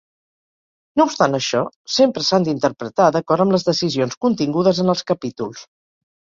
[1.01, 1.61] No obstant això,
[1.97, 5.67] sempre s'han d'interpretar d'acord amb les decisions contingudes en els capítols.